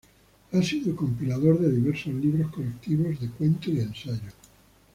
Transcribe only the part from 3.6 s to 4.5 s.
y ensayo.